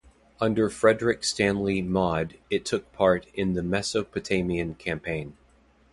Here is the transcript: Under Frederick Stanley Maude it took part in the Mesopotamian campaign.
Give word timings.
Under 0.39 0.67
Frederick 0.67 1.23
Stanley 1.23 1.79
Maude 1.83 2.39
it 2.49 2.65
took 2.65 2.91
part 2.91 3.27
in 3.35 3.53
the 3.53 3.61
Mesopotamian 3.61 4.73
campaign. 4.73 5.37